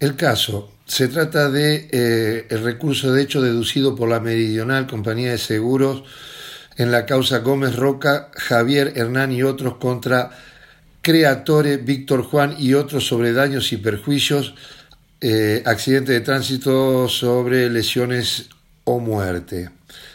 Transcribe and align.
El 0.00 0.16
caso 0.16 0.72
se 0.86 1.08
trata 1.08 1.50
de 1.50 1.86
eh, 1.92 2.46
el 2.48 2.64
recurso 2.64 3.12
de 3.12 3.20
hecho 3.20 3.42
deducido 3.42 3.94
por 3.94 4.08
la 4.08 4.18
Meridional 4.18 4.86
Compañía 4.86 5.32
de 5.32 5.36
Seguros 5.36 6.04
en 6.78 6.90
la 6.90 7.04
causa 7.04 7.40
Gómez 7.40 7.76
Roca, 7.76 8.30
Javier 8.32 8.94
Hernán 8.96 9.30
y 9.30 9.42
otros 9.42 9.76
contra 9.76 10.30
Creatore, 11.02 11.76
Víctor 11.76 12.22
Juan 12.22 12.56
y 12.58 12.72
otros 12.72 13.06
sobre 13.06 13.34
daños 13.34 13.74
y 13.74 13.76
perjuicios, 13.76 14.54
eh, 15.20 15.62
accidente 15.66 16.12
de 16.12 16.20
tránsito 16.22 17.06
sobre 17.10 17.68
lesiones 17.68 18.48
o 18.84 19.00
muerte. 19.00 19.68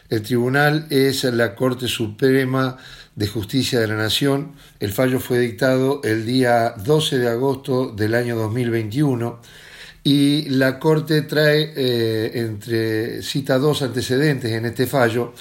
El 0.10 0.24
tribunal 0.24 0.88
es 0.90 1.26
la 1.26 1.54
Corte 1.54 1.88
Suprema 1.88 2.78
de 3.14 3.28
Justicia 3.28 3.80
de 3.80 3.88
la 3.88 3.98
Nación. 3.98 4.54
El 4.80 4.92
fallo 4.92 5.20
fue 5.20 5.38
dictado 5.38 6.02
el 6.04 6.26
día 6.26 6.74
12 6.76 7.20
de 7.20 7.30
agosto 7.30 7.92
del 7.92 8.16
año 8.16 8.36
2021 8.36 9.42
y 10.06 10.48
la 10.50 10.80
Corte 10.80 11.24
trae 11.24 11.74
eh, 11.76 12.32
entre 12.36 13.22
cita 13.24 13.58
dos 13.58 13.82
antecedentes 13.82 14.52
en 14.52 14.68
este 14.68 14.86
fallo 14.86 15.34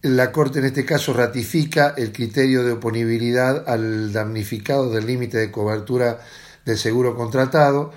La 0.01 0.31
Corte 0.31 0.59
en 0.59 0.65
este 0.65 0.85
caso 0.85 1.13
ratifica 1.13 1.93
el 1.97 2.11
criterio 2.11 2.63
de 2.63 2.73
oponibilidad 2.73 3.63
al 3.67 4.11
damnificado 4.11 4.89
del 4.89 5.07
límite 5.07 5.37
de 5.37 5.51
cobertura 5.51 6.19
del 6.65 6.77
seguro 6.77 7.15
contratado, 7.15 7.91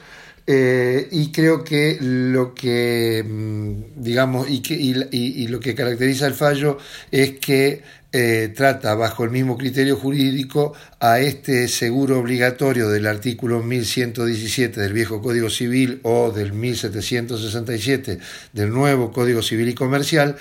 eh, 0.49 1.09
y 1.11 1.33
creo 1.33 1.65
que 1.65 1.99
lo 2.01 2.55
que, 2.55 3.25
mm, 3.27 4.01
digamos, 4.03 4.49
y, 4.49 4.63
que, 4.63 4.75
y, 4.75 5.49
lo 5.49 5.59
que 5.59 5.75
caracteriza 5.75 6.27
el 6.29 6.35
fallo 6.35 6.79
es 7.11 7.33
que 7.41 7.83
eh, 8.13 8.53
trata 8.55 8.95
bajo 8.95 9.25
el 9.25 9.31
mismo 9.31 9.59
criterio 9.59 9.97
jurídico 9.97 10.73
a 11.01 11.19
este 11.19 11.67
seguro 11.67 12.21
obligatorio 12.21 12.89
del 12.89 13.09
artículo 13.09 13.61
1117 13.61 14.81
del 14.81 14.93
viejo 14.93 15.21
Código 15.21 15.51
Civil 15.51 15.99
o 16.05 16.31
del 16.31 16.53
1767 16.53 18.19
del 18.53 18.71
nuevo 18.71 19.11
Código 19.11 19.43
Civil 19.43 19.69
y 19.71 19.75
Comercial, 19.75 20.37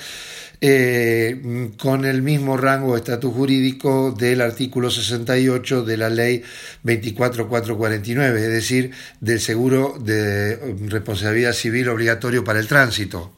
eh, 0.61 1.72
con 1.78 2.06
el 2.06 2.22
mismo 2.22 2.56
rango 2.56 2.94
de 2.94 3.00
estatus 3.00 3.34
jurídico 3.34 4.16
del 4.17 4.42
artículo 4.42 4.89
68 4.89 5.84
de 5.84 5.97
la 5.97 6.09
ley 6.09 6.44
24449, 6.84 8.42
es 8.42 8.50
decir, 8.50 8.92
del 9.20 9.42
seguro 9.42 9.97
de 10.00 10.75
responsabilidad 10.88 11.53
civil 11.53 11.90
obligatorio 11.90 12.44
para 12.44 12.59
el 12.59 12.68
tránsito. 12.68 13.34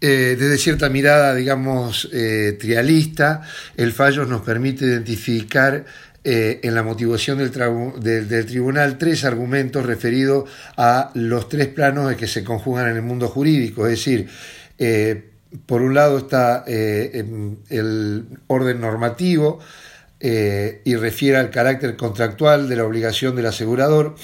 Eh, 0.00 0.36
desde 0.38 0.58
cierta 0.58 0.88
mirada, 0.88 1.34
digamos, 1.34 2.08
eh, 2.12 2.56
trialista, 2.58 3.42
el 3.76 3.92
fallo 3.92 4.24
nos 4.24 4.42
permite 4.42 4.84
identificar 4.84 5.84
en 6.24 6.72
la 6.76 6.84
motivación 6.84 7.38
del, 7.38 8.28
del, 8.28 8.46
tribunal 8.46 8.96
tres 8.96 9.24
argumentos 9.24 9.84
referidos 9.84 10.48
a 10.76 11.10
los 11.14 11.48
tres 11.48 11.66
planos 11.66 12.14
que 12.14 12.28
se 12.28 12.44
conjugan 12.44 12.90
en 12.90 12.94
el 12.94 13.02
mundo 13.02 13.26
jurídico, 13.26 13.86
es 13.86 13.98
decir, 13.98 14.28
eh, 14.84 15.30
por 15.64 15.80
un 15.80 15.94
lado 15.94 16.18
está 16.18 16.64
eh, 16.66 17.24
el 17.68 18.26
orden 18.48 18.80
normativo 18.80 19.60
eh, 20.18 20.80
y 20.84 20.96
refiere 20.96 21.36
al 21.36 21.50
carácter 21.50 21.96
contractual 21.96 22.68
de 22.68 22.74
la 22.74 22.84
obligación 22.84 23.36
del 23.36 23.46
asegurador. 23.46 24.16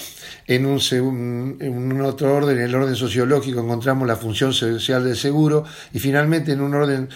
En 0.49 0.67
un, 0.67 2.01
otro 2.01 2.35
orden, 2.35 2.59
en 2.59 2.65
el 2.65 2.75
orden 2.75 2.97
sociológico, 2.97 3.61
encontramos 3.61 4.09
la 4.09 4.17
función 4.17 4.53
social 4.53 5.05
del 5.05 5.17
seguro 5.17 5.65
y 5.93 6.01
finalmente 6.01 6.53
en 6.53 6.61
un 6.61 6.75
orden 6.75 7.09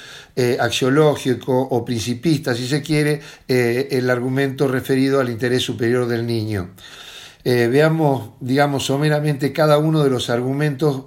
axiológico 0.61 1.59
o 1.59 1.85
principista, 1.85 2.55
si 2.55 2.69
se 2.69 2.83
quiere, 2.83 3.23
el 3.49 4.11
argumento 4.11 4.69
referido 4.69 5.19
al 5.19 5.31
interés 5.31 5.63
superior 5.63 6.07
del 6.07 6.27
niño. 6.27 6.75
veamos, 7.43 8.33
digamos, 8.41 8.85
someramente 8.85 9.51
cada 9.55 9.79
uno 9.79 10.05
de 10.05 10.11
los 10.11 10.29
argumentos 10.29 11.07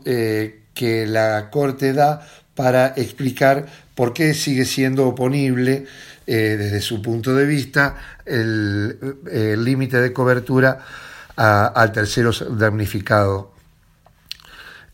que 0.76 1.08
la 1.08 1.50
Corte 1.50 1.94
da 1.94 2.28
para 2.54 2.94
explicar 2.96 3.66
por 3.96 4.14
qué 4.14 4.36
sigue 4.36 4.66
siendo 4.66 5.08
oponible 5.08 5.88
eh, 6.28 6.56
desde 6.58 6.82
su 6.82 7.02
punto 7.02 7.34
de 7.34 7.46
vista 7.46 7.96
el 8.26 9.64
límite 9.64 10.00
de 10.00 10.14
cobertura 10.14 10.80
al 11.36 11.92
tercero 11.92 12.32
damnificado. 12.32 13.56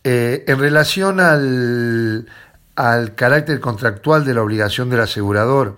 Eh, 0.03 0.45
en 0.47 0.59
relación 0.59 1.19
al, 1.19 2.27
al, 2.75 3.13
carácter 3.13 3.59
contractual 3.59 4.25
de 4.25 4.33
la 4.33 4.41
obligación 4.41 4.89
del 4.89 5.01
asegurador, 5.01 5.77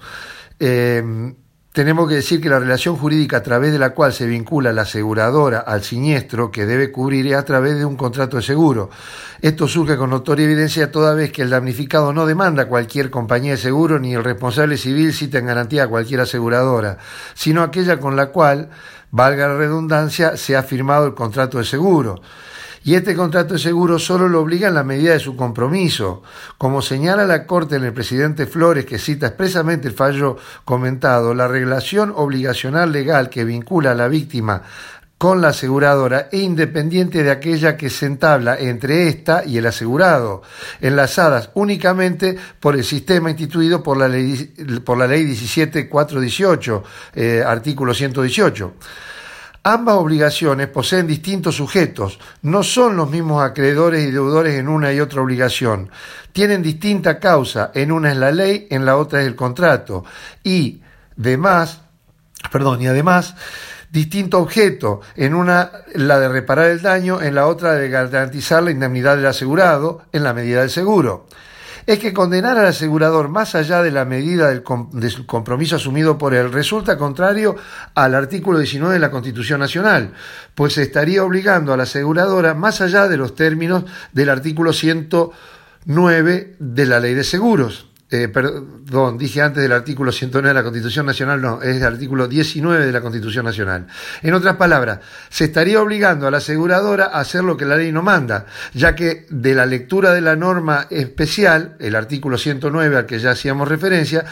eh, 0.59 1.34
tenemos 1.73 2.07
que 2.07 2.16
decir 2.16 2.39
que 2.39 2.50
la 2.50 2.59
relación 2.59 2.95
jurídica 2.95 3.38
a 3.38 3.44
través 3.44 3.72
de 3.72 3.79
la 3.79 3.95
cual 3.95 4.13
se 4.13 4.28
vincula 4.28 4.72
la 4.72 4.84
aseguradora 4.84 5.59
al 5.59 5.84
siniestro 5.84 6.51
que 6.51 6.67
debe 6.67 6.91
cubrir 6.91 7.25
es 7.25 7.34
a 7.34 7.45
través 7.45 7.79
de 7.79 7.84
un 7.84 7.97
contrato 7.97 8.38
de 8.38 8.44
seguro. 8.44 8.91
Esto 9.41 9.67
surge 9.67 9.97
con 9.97 10.11
notoria 10.11 10.45
evidencia 10.45 10.91
toda 10.91 11.16
vez 11.16 11.31
que 11.31 11.41
el 11.41 11.50
damnificado 11.50 12.13
no 12.13 12.28
demanda 12.28 12.63
a 12.63 12.67
cualquier 12.67 13.09
compañía 13.09 13.53
de 13.53 13.57
seguro 13.57 13.97
ni 13.97 14.13
el 14.13 14.23
responsable 14.23 14.78
civil 14.78 15.13
cita 15.13 15.39
en 15.39 15.47
garantía 15.47 15.85
a 15.85 15.88
cualquier 15.88 16.22
aseguradora, 16.22 17.00
sino 17.34 17.63
aquella 17.63 18.00
con 18.00 18.16
la 18.16 18.28
cual, 18.28 18.69
valga 19.09 19.47
la 19.47 19.57
redundancia, 19.57 20.38
se 20.38 20.55
ha 20.55 20.61
firmado 20.61 21.07
el 21.07 21.16
contrato 21.16 21.57
de 21.57 21.66
seguro 21.66 22.22
y 22.83 22.95
este 22.95 23.16
contrato 23.16 23.53
de 23.53 23.59
seguro 23.59 23.97
solo 23.97 24.27
lo 24.27 24.41
obliga 24.41 24.67
en 24.67 24.75
la 24.75 24.83
medida 24.83 25.13
de 25.13 25.19
su 25.19 25.35
compromiso. 25.35 26.23
Como 26.57 26.81
señala 26.81 27.25
la 27.25 27.45
Corte 27.45 27.77
en 27.77 27.85
el 27.85 27.94
presidente 27.94 28.45
Flores, 28.45 28.85
que 28.85 28.99
cita 28.99 29.27
expresamente 29.27 29.88
el 29.88 29.94
fallo 29.94 30.38
comentado, 30.66 31.33
la 31.33 31.47
relación 31.47 32.13
obligacional 32.16 32.91
legal 32.91 33.29
que 33.29 33.45
vincula 33.45 33.91
a 33.91 33.95
la 33.95 34.07
víctima 34.07 34.63
con 35.23 35.39
la 35.39 35.49
aseguradora 35.49 36.27
e 36.33 36.39
independiente 36.39 37.23
de 37.23 37.31
aquella 37.31 37.77
que 37.77 37.89
se 37.89 38.07
entabla 38.07 38.57
entre 38.59 39.07
ésta 39.07 39.43
y 39.45 39.57
el 39.57 39.66
asegurado, 39.66 40.41
enlazadas 40.81 41.49
únicamente 41.53 42.38
por 42.59 42.75
el 42.75 42.83
sistema 42.83 43.29
instituido 43.29 43.81
por 43.81 43.95
la 43.95 44.09
ley, 44.09 44.53
por 44.83 44.97
la 44.97 45.07
ley 45.07 45.23
17418, 45.23 46.83
eh, 47.16 47.41
artículo 47.45 47.93
118. 47.93 48.73
Ambas 49.66 49.96
obligaciones 49.96 50.68
poseen 50.68 51.07
distintos 51.07 51.56
sujetos, 51.56 52.19
no 52.41 52.63
son 52.63 52.97
los 52.97 53.09
mismos 53.09 53.41
acreedores 53.41 54.06
y 54.06 54.12
deudores 54.12 54.56
en 54.59 54.68
una 54.68 54.91
y 54.91 55.00
otra 55.00 55.22
obligación, 55.22 55.90
tienen 56.34 56.62
distinta 56.62 57.18
causa, 57.18 57.72
en 57.73 57.94
una 57.94 58.12
es 58.12 58.18
la 58.18 58.34
ley, 58.34 58.68
en 58.69 58.85
la 58.85 58.97
otra 58.97 59.22
es 59.22 59.28
el 59.28 59.38
contrato, 59.38 60.03
y 60.43 60.82
demás, 61.16 61.79
perdón, 62.52 62.82
y 62.82 62.87
además 62.87 63.35
distinto 63.90 64.40
objeto, 64.40 64.99
en 65.16 65.34
una 65.34 65.72
la 65.96 66.20
de 66.20 66.28
reparar 66.28 66.66
el 66.70 66.82
daño, 66.82 67.22
en 67.22 67.34
la 67.34 67.47
otra 67.47 67.73
de 67.76 67.87
garantizar 67.87 68.64
la 68.64 68.72
indemnidad 68.72 69.16
del 69.16 69.28
asegurado 69.28 70.02
en 70.11 70.23
la 70.23 70.34
medida 70.34 70.59
del 70.59 70.72
seguro 70.72 71.28
es 71.85 72.00
que 72.00 72.14
condenar 72.14 72.58
al 72.58 72.68
asegurador 72.68 73.30
más 73.30 73.56
allá 73.56 73.84
de 73.84 73.91
la 73.91 74.06
medida 74.06 74.50
del 74.50 74.64
compromiso 74.64 75.76
asumido 75.76 76.18
por 76.18 76.34
él 76.34 76.52
resulta 76.52 76.97
contrario 76.97 77.56
al 77.96 78.16
artículo 78.16 78.59
19 78.59 78.94
de 78.94 79.00
la 79.00 79.12
Constitución 79.12 79.59
Nacional, 79.59 80.14
pues 80.56 80.78
estaría 80.78 81.24
obligando 81.24 81.74
a 81.74 81.78
la 81.78 81.84
aseguradora 81.84 82.53
más 82.53 82.82
allá 82.82 83.08
de 83.08 83.18
los 83.18 83.35
términos 83.35 83.85
del 84.12 84.30
artículo 84.30 84.74
109 84.74 86.56
de 86.59 86.85
la 86.85 87.00
Ley 87.00 87.14
de 87.14 87.24
Seguros. 87.24 87.92
Eh, 88.13 88.27
perdón, 88.27 89.17
dije 89.17 89.41
antes 89.41 89.63
del 89.63 89.71
artículo 89.71 90.11
109 90.11 90.49
de 90.49 90.53
la 90.53 90.61
Constitución 90.61 91.07
Nacional, 91.07 91.41
no, 91.41 91.63
es 91.63 91.77
el 91.77 91.83
artículo 91.83 92.27
19 92.27 92.85
de 92.85 92.91
la 92.91 93.01
Constitución 93.01 93.43
Nacional. 93.43 93.87
En 94.21 94.35
otras 94.35 94.55
palabras, 94.55 94.99
se 95.29 95.45
estaría 95.45 95.81
obligando 95.81 96.27
a 96.27 96.31
la 96.31 96.37
aseguradora 96.37 97.05
a 97.05 97.21
hacer 97.21 97.43
lo 97.43 97.57
que 97.57 97.65
la 97.65 97.75
ley 97.75 97.91
no 97.91 98.03
manda, 98.03 98.45
ya 98.75 98.93
que 98.93 99.25
de 99.31 99.55
la 99.55 99.65
lectura 99.65 100.13
de 100.13 100.21
la 100.21 100.35
norma 100.35 100.85
especial, 100.91 101.75
el 101.79 101.95
artículo 101.95 102.37
109 102.37 102.97
al 102.97 103.07
que 103.07 103.17
ya 103.17 103.31
hacíamos 103.31 103.67
referencia, 103.67 104.23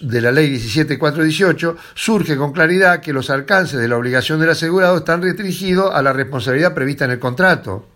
de 0.00 0.20
la 0.20 0.32
ley 0.32 0.58
17418, 0.58 1.76
surge 1.94 2.36
con 2.36 2.50
claridad 2.50 3.00
que 3.00 3.12
los 3.12 3.30
alcances 3.30 3.78
de 3.78 3.86
la 3.86 3.98
obligación 3.98 4.40
del 4.40 4.50
asegurado 4.50 4.96
están 4.96 5.22
restringidos 5.22 5.94
a 5.94 6.02
la 6.02 6.12
responsabilidad 6.12 6.74
prevista 6.74 7.04
en 7.04 7.12
el 7.12 7.20
contrato. 7.20 7.91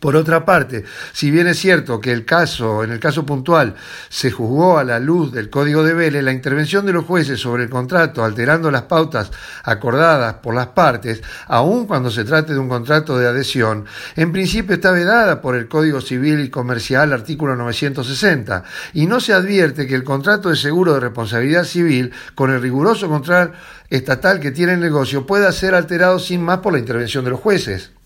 Por 0.00 0.14
otra 0.14 0.44
parte, 0.44 0.84
si 1.12 1.30
bien 1.30 1.48
es 1.48 1.58
cierto 1.58 2.00
que 2.00 2.12
el 2.12 2.24
caso, 2.24 2.84
en 2.84 2.92
el 2.92 3.00
caso 3.00 3.26
puntual, 3.26 3.74
se 4.08 4.30
juzgó 4.30 4.78
a 4.78 4.84
la 4.84 5.00
luz 5.00 5.32
del 5.32 5.50
Código 5.50 5.82
de 5.82 5.92
Vélez, 5.92 6.22
la 6.22 6.30
intervención 6.30 6.86
de 6.86 6.92
los 6.92 7.04
jueces 7.04 7.40
sobre 7.40 7.64
el 7.64 7.70
contrato, 7.70 8.22
alterando 8.22 8.70
las 8.70 8.82
pautas 8.82 9.32
acordadas 9.64 10.34
por 10.34 10.54
las 10.54 10.68
partes, 10.68 11.20
aun 11.48 11.86
cuando 11.86 12.12
se 12.12 12.24
trate 12.24 12.52
de 12.52 12.60
un 12.60 12.68
contrato 12.68 13.18
de 13.18 13.26
adhesión, 13.26 13.86
en 14.14 14.30
principio 14.30 14.76
está 14.76 14.92
vedada 14.92 15.40
por 15.40 15.56
el 15.56 15.66
Código 15.66 16.00
Civil 16.00 16.40
y 16.40 16.50
Comercial, 16.50 17.12
artículo 17.12 17.56
960, 17.56 18.62
y 18.92 19.06
no 19.06 19.18
se 19.18 19.32
advierte 19.32 19.88
que 19.88 19.96
el 19.96 20.04
contrato 20.04 20.50
de 20.50 20.56
seguro 20.56 20.94
de 20.94 21.00
responsabilidad 21.00 21.64
civil, 21.64 22.12
con 22.36 22.52
el 22.52 22.62
riguroso 22.62 23.08
control 23.08 23.52
estatal 23.90 24.38
que 24.38 24.52
tiene 24.52 24.74
el 24.74 24.80
negocio, 24.80 25.26
pueda 25.26 25.50
ser 25.50 25.74
alterado 25.74 26.20
sin 26.20 26.42
más 26.42 26.58
por 26.58 26.72
la 26.74 26.78
intervención 26.78 27.24
de 27.24 27.30
los 27.30 27.40
jueces. 27.40 27.97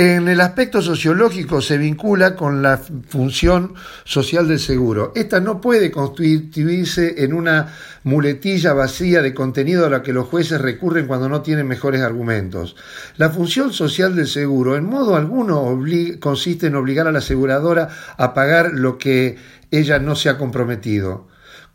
En 0.00 0.28
el 0.28 0.40
aspecto 0.40 0.80
sociológico 0.80 1.60
se 1.60 1.76
vincula 1.76 2.36
con 2.36 2.62
la 2.62 2.78
función 2.78 3.74
social 4.04 4.46
del 4.46 4.60
seguro. 4.60 5.10
Esta 5.16 5.40
no 5.40 5.60
puede 5.60 5.90
constituirse 5.90 7.24
en 7.24 7.32
una 7.32 7.74
muletilla 8.04 8.74
vacía 8.74 9.22
de 9.22 9.34
contenido 9.34 9.86
a 9.86 9.90
la 9.90 10.04
que 10.04 10.12
los 10.12 10.28
jueces 10.28 10.60
recurren 10.60 11.08
cuando 11.08 11.28
no 11.28 11.42
tienen 11.42 11.66
mejores 11.66 12.02
argumentos. 12.02 12.76
La 13.16 13.30
función 13.30 13.72
social 13.72 14.14
del 14.14 14.28
seguro 14.28 14.76
en 14.76 14.84
modo 14.84 15.16
alguno 15.16 15.76
consiste 16.20 16.68
en 16.68 16.76
obligar 16.76 17.08
a 17.08 17.10
la 17.10 17.18
aseguradora 17.18 17.88
a 18.16 18.34
pagar 18.34 18.74
lo 18.74 18.98
que 18.98 19.36
ella 19.72 19.98
no 19.98 20.14
se 20.14 20.28
ha 20.28 20.38
comprometido. 20.38 21.26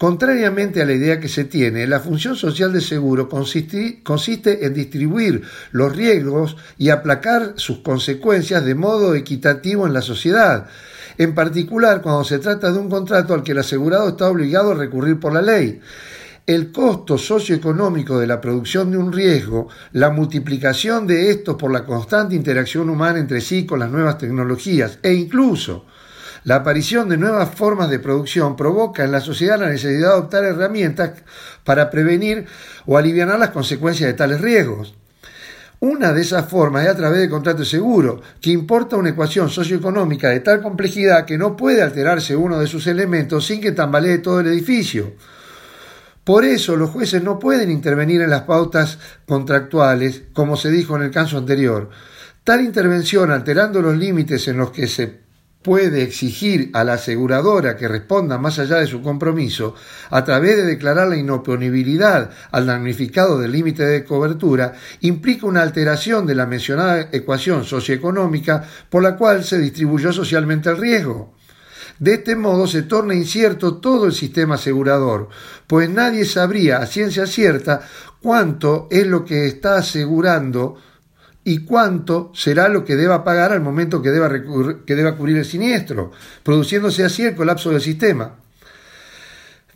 Contrariamente 0.03 0.81
a 0.81 0.85
la 0.85 0.91
idea 0.91 1.21
que 1.21 1.29
se 1.29 1.45
tiene, 1.45 1.87
la 1.87 2.01
función 2.01 2.35
social 2.35 2.73
de 2.73 2.81
seguro 2.81 3.29
consiste, 3.29 4.65
en 4.65 4.73
distribuir 4.73 5.43
los 5.71 5.95
riesgos 5.95 6.57
y 6.77 6.89
aplacar 6.89 7.53
sus 7.55 7.77
consecuencias 7.77 8.65
de 8.65 8.75
modo 8.75 9.15
equitativo 9.15 9.87
en 9.87 9.93
la 9.93 10.01
sociedad, 10.01 10.67
en 11.17 11.33
particular 11.33 12.01
cuando 12.01 12.25
se 12.25 12.39
trata 12.39 12.73
de 12.73 12.79
un 12.79 12.89
contrato 12.89 13.33
al 13.33 13.43
que 13.43 13.53
el 13.53 13.59
asegurado 13.59 14.09
está 14.09 14.27
obligado 14.29 14.71
a 14.71 14.75
recurrir 14.75 15.21
por 15.21 15.31
la 15.31 15.41
ley. 15.41 15.79
El 16.45 16.73
costo 16.73 17.17
socioeconómico 17.17 18.19
de 18.19 18.27
la 18.27 18.41
producción 18.41 18.91
de 18.91 18.97
un 18.97 19.13
riesgo, 19.13 19.69
la 19.93 20.09
multiplicación 20.09 21.07
de 21.07 21.29
estos 21.29 21.55
por 21.55 21.71
la 21.71 21.85
constante 21.85 22.35
interacción 22.35 22.89
humana 22.89 23.19
entre 23.19 23.39
sí 23.39 23.65
con 23.65 23.79
las 23.79 23.89
nuevas 23.89 24.17
tecnologías 24.17 24.99
e 25.01 25.13
incluso 25.13 25.85
la 26.43 26.55
aparición 26.55 27.07
de 27.09 27.17
nuevas 27.17 27.49
formas 27.55 27.89
de 27.89 27.99
producción 27.99 28.55
provoca 28.55 29.03
en 29.03 29.11
la 29.11 29.21
sociedad 29.21 29.59
la 29.59 29.69
necesidad 29.69 29.99
de 29.99 30.13
adoptar 30.13 30.43
herramientas 30.43 31.11
para 31.63 31.89
prevenir 31.89 32.45
o 32.85 32.97
aliviar 32.97 33.39
las 33.39 33.51
consecuencias 33.51 34.07
de 34.07 34.13
tales 34.13 34.41
riesgos. 34.41 34.95
Una 35.79 36.13
de 36.13 36.21
esas 36.21 36.49
formas 36.49 36.85
es 36.85 36.91
a 36.91 36.95
través 36.95 37.19
del 37.19 37.29
contrato 37.29 37.59
de 37.59 37.65
seguro, 37.65 38.21
que 38.39 38.51
importa 38.51 38.95
una 38.95 39.09
ecuación 39.09 39.49
socioeconómica 39.49 40.29
de 40.29 40.39
tal 40.39 40.61
complejidad 40.61 41.25
que 41.25 41.37
no 41.37 41.57
puede 41.57 41.81
alterarse 41.81 42.35
uno 42.35 42.59
de 42.59 42.67
sus 42.67 42.87
elementos 42.87 43.45
sin 43.45 43.59
que 43.59 43.73
tambalee 43.73 44.19
todo 44.19 44.39
el 44.39 44.47
edificio. 44.47 45.13
Por 46.23 46.45
eso 46.45 46.77
los 46.77 46.89
jueces 46.89 47.21
no 47.21 47.37
pueden 47.37 47.69
intervenir 47.69 48.21
en 48.21 48.29
las 48.29 48.43
pautas 48.43 48.97
contractuales, 49.27 50.23
como 50.31 50.55
se 50.55 50.71
dijo 50.71 50.95
en 50.95 51.03
el 51.03 51.11
caso 51.11 51.37
anterior. 51.37 51.89
Tal 52.45 52.61
intervención, 52.61 53.31
alterando 53.31 53.81
los 53.81 53.97
límites 53.97 54.47
en 54.47 54.57
los 54.57 54.71
que 54.71 54.87
se 54.87 55.22
puede 55.63 56.03
exigir 56.03 56.69
a 56.73 56.83
la 56.83 56.93
aseguradora 56.93 57.77
que 57.77 57.87
responda 57.87 58.37
más 58.37 58.59
allá 58.59 58.77
de 58.77 58.87
su 58.87 59.01
compromiso 59.01 59.75
a 60.09 60.23
través 60.25 60.57
de 60.57 60.65
declarar 60.65 61.07
la 61.07 61.17
inoponibilidad 61.17 62.29
al 62.51 62.65
damnificado 62.65 63.39
del 63.39 63.53
límite 63.53 63.85
de 63.85 64.03
cobertura 64.03 64.73
implica 65.01 65.47
una 65.47 65.61
alteración 65.61 66.25
de 66.27 66.35
la 66.35 66.45
mencionada 66.45 67.09
ecuación 67.11 67.63
socioeconómica 67.63 68.63
por 68.89 69.01
la 69.01 69.15
cual 69.15 69.43
se 69.43 69.57
distribuyó 69.57 70.11
socialmente 70.11 70.69
el 70.69 70.77
riesgo. 70.77 71.33
De 71.99 72.15
este 72.15 72.35
modo 72.35 72.67
se 72.67 72.83
torna 72.83 73.13
incierto 73.13 73.77
todo 73.77 74.05
el 74.05 74.13
sistema 74.13 74.55
asegurador, 74.55 75.29
pues 75.67 75.89
nadie 75.89 76.25
sabría 76.25 76.77
a 76.77 76.87
ciencia 76.87 77.25
cierta 77.25 77.81
cuánto 78.21 78.87
es 78.91 79.07
lo 79.07 79.23
que 79.23 79.47
está 79.47 79.77
asegurando 79.77 80.77
y 81.43 81.59
cuánto 81.59 82.31
será 82.33 82.69
lo 82.69 82.85
que 82.85 82.95
deba 82.95 83.23
pagar 83.23 83.51
al 83.51 83.61
momento 83.61 84.01
que 84.01 84.11
deba, 84.11 84.31
que 84.85 84.95
deba 84.95 85.17
cubrir 85.17 85.37
el 85.37 85.45
siniestro, 85.45 86.11
produciéndose 86.43 87.03
así 87.03 87.23
el 87.23 87.35
colapso 87.35 87.71
del 87.71 87.81
sistema. 87.81 88.35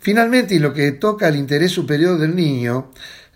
Finalmente, 0.00 0.54
y 0.54 0.58
lo 0.58 0.72
que 0.72 0.92
toca 0.92 1.26
al 1.26 1.36
interés 1.36 1.72
superior 1.72 2.18
del 2.18 2.34
niño, 2.34 2.90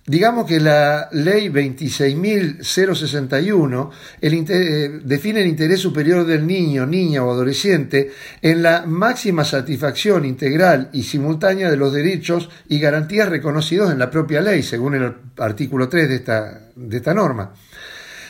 digamos 0.07 0.47
que 0.47 0.59
la 0.61 1.11
ley 1.13 1.49
26.061 1.49 3.91
eh, 4.21 5.01
define 5.05 5.43
el 5.43 5.49
interés 5.49 5.81
superior 5.81 6.25
del 6.25 6.47
niño, 6.47 6.87
niña 6.87 7.23
o 7.25 7.33
adolescente 7.33 8.13
en 8.41 8.63
la 8.63 8.87
máxima 8.87 9.45
satisfacción 9.45 10.25
integral 10.25 10.89
y 10.93 11.03
simultánea 11.03 11.69
de 11.71 11.77
los 11.77 11.93
derechos 11.93 12.49
y 12.69 12.79
garantías 12.79 13.29
reconocidos 13.29 13.91
en 13.93 13.99
la 13.99 14.11
propia 14.11 14.41
ley, 14.41 14.63
según 14.63 14.95
el 14.95 15.13
artículo 15.37 15.89
3 15.89 16.09
de 16.09 16.15
esta, 16.15 16.61
de 16.75 16.97
esta 16.97 17.13
norma. 17.13 17.53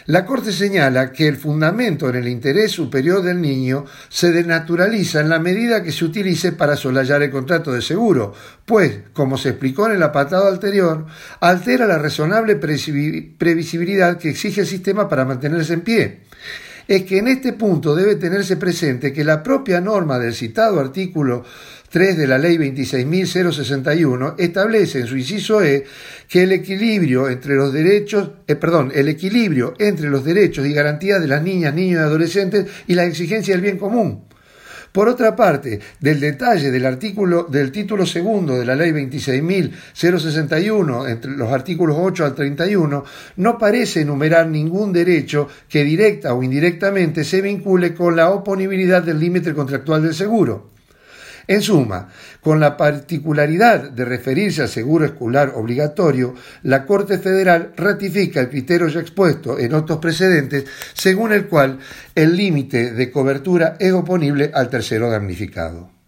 La 0.06 0.26
Corte 0.26 0.50
señala 0.50 1.12
que 1.12 1.28
el 1.28 1.36
fundamento 1.36 2.08
en 2.08 2.16
el 2.16 2.26
interés 2.26 2.72
superior 2.72 3.22
del 3.22 3.40
niño 3.40 3.84
se 4.08 4.32
denaturaliza 4.32 5.20
en 5.20 5.28
la 5.28 5.38
medida 5.38 5.84
que 5.84 5.92
se 5.92 6.04
utilice 6.04 6.50
para 6.50 6.74
solayar 6.74 7.22
el 7.22 7.30
contrato 7.30 7.72
de 7.72 7.82
seguro, 7.82 8.34
pues, 8.66 8.98
como 9.12 9.38
se 9.38 9.50
explicó 9.50 9.86
en 9.86 9.92
el 9.92 10.02
apartado 10.02 10.48
anterior, 10.48 11.06
altera 11.38 11.86
la 11.86 11.98
razonable 11.98 12.56
previsibilidad 12.56 14.18
que 14.18 14.30
exige 14.30 14.62
el 14.62 14.66
sistema 14.66 15.08
para 15.08 15.24
mantenerse 15.24 15.74
en 15.74 15.80
pie. 15.82 16.20
Es 16.88 17.04
que 17.04 17.18
en 17.18 17.28
este 17.28 17.52
punto 17.52 17.94
debe 17.94 18.16
tenerse 18.16 18.56
presente 18.56 19.12
que 19.12 19.22
la 19.22 19.44
propia 19.44 19.80
norma 19.80 20.18
del 20.18 20.34
citado 20.34 20.80
artículo 20.80 21.44
3 21.92 22.16
de 22.16 22.26
la 22.26 22.38
Ley 22.38 22.56
26.061 22.56 24.36
establece 24.38 25.00
en 25.00 25.06
su 25.06 25.18
inciso 25.18 25.62
E 25.62 25.84
que 26.26 26.44
el 26.44 26.52
equilibrio 26.52 27.28
entre 27.28 27.54
los 27.54 27.70
derechos, 27.70 28.30
eh, 28.46 28.56
perdón, 28.56 28.90
el 28.94 29.08
equilibrio 29.08 29.74
entre 29.78 30.08
los 30.08 30.24
derechos 30.24 30.66
y 30.66 30.72
garantías 30.72 31.20
de 31.20 31.28
las 31.28 31.42
niñas, 31.42 31.74
niños 31.74 32.00
y 32.00 32.04
adolescentes 32.04 32.66
y 32.86 32.94
la 32.94 33.04
exigencia 33.04 33.52
del 33.52 33.60
bien 33.60 33.76
común. 33.76 34.24
Por 34.90 35.06
otra 35.06 35.36
parte, 35.36 35.80
del 36.00 36.18
detalle 36.18 36.70
del 36.70 36.86
artículo 36.86 37.42
del 37.44 37.70
título 37.70 38.06
segundo 38.06 38.58
de 38.58 38.64
la 38.64 38.74
Ley 38.74 38.92
26.061, 38.92 41.10
entre 41.10 41.32
los 41.32 41.52
artículos 41.52 41.98
8 42.00 42.24
al 42.24 42.34
31, 42.34 43.04
no 43.36 43.58
parece 43.58 44.00
enumerar 44.00 44.48
ningún 44.48 44.94
derecho 44.94 45.46
que 45.68 45.84
directa 45.84 46.32
o 46.32 46.42
indirectamente 46.42 47.22
se 47.22 47.42
vincule 47.42 47.92
con 47.92 48.16
la 48.16 48.30
oponibilidad 48.30 49.02
del 49.02 49.20
límite 49.20 49.52
contractual 49.52 50.02
del 50.02 50.14
seguro. 50.14 50.72
En 51.46 51.62
suma, 51.62 52.08
con 52.40 52.60
la 52.60 52.76
particularidad 52.76 53.90
de 53.90 54.04
referirse 54.04 54.62
al 54.62 54.68
seguro 54.68 55.04
escolar 55.04 55.52
obligatorio, 55.54 56.34
la 56.62 56.84
Corte 56.86 57.18
Federal 57.18 57.72
ratifica 57.76 58.40
el 58.40 58.48
criterio 58.48 58.88
ya 58.88 59.00
expuesto 59.00 59.58
en 59.58 59.74
otros 59.74 59.98
precedentes, 59.98 60.64
según 60.92 61.32
el 61.32 61.46
cual 61.46 61.78
el 62.14 62.36
límite 62.36 62.92
de 62.92 63.10
cobertura 63.10 63.76
es 63.78 63.92
oponible 63.92 64.50
al 64.54 64.68
tercero 64.68 65.10
damnificado. 65.10 66.01